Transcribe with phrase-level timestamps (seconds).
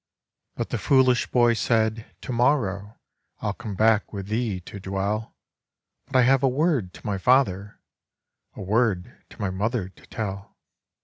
[0.55, 2.97] But the foolish boy said, "To morrow
[3.39, 5.35] I '11 come back with thee to dwell;
[6.07, 7.79] But I have a word to my father,
[8.55, 10.57] A word to my mother to tell."